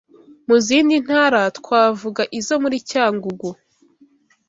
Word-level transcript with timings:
Mu 0.47 0.55
zindi 0.65 0.95
ntara 1.05 1.41
twavug 1.57 2.17
,izo 2.39 2.55
muri 2.63 2.77
Cyangugu 2.91 3.49